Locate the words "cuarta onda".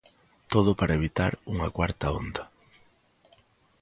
1.77-2.43